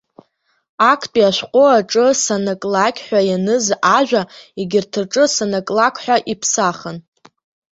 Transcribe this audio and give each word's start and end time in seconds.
Актәи 0.91 1.23
ашәҟәы 1.29 1.65
аҿы 1.77 2.05
санаклакь 2.23 3.01
ҳәа 3.07 3.21
ианыз 3.29 3.65
ажәа, 3.97 4.23
егьырҭ 4.59 4.93
рҿы 5.03 5.23
санаклак 5.35 5.95
ҳәа 6.03 6.17
иԥсахын. 6.31 6.97